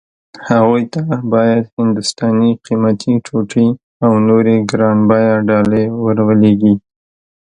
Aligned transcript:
هغوی 0.49 0.83
ته 0.93 1.01
باید 1.33 1.63
هندوستاني 1.77 2.51
قيمتي 2.65 3.13
ټوټې 3.25 3.67
او 4.03 4.11
نورې 4.27 4.55
ګران 4.71 4.97
بيه 5.09 5.33
ډالۍ 5.47 5.85
ور 6.03 6.17
ولېږي. 6.27 6.73